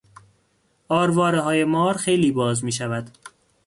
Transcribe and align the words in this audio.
آروارههای 0.89 1.63
مار 1.63 1.97
خیلی 1.97 2.31
باز 2.31 2.63
میشود. 2.63 3.09